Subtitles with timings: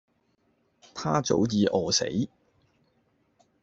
[0.95, 2.27] 她早己餓死